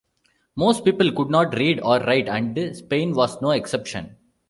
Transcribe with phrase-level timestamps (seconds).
[0.55, 4.15] Most people could not read or write, and Spain was no exception.